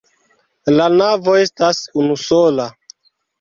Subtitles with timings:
[0.77, 2.67] La navo estas unusola.